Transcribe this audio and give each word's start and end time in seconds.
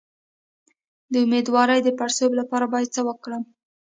د 1.11 1.13
امیدوارۍ 1.25 1.79
د 1.83 1.89
پړسوب 1.99 2.31
لپاره 2.39 2.65
باید 2.73 2.93
څه 2.95 3.01
وکړم؟ 3.07 3.43